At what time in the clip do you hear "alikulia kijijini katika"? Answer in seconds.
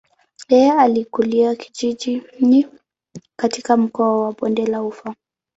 0.71-3.77